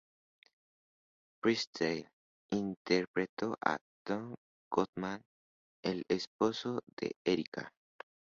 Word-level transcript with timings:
Priestley 1.43 2.07
interpretó 2.49 3.55
a 3.63 3.77
Dan 4.03 4.33
Goldman, 4.67 5.21
el 5.83 6.05
esposo 6.09 6.79
de 6.99 7.11
Erica. 7.23 7.71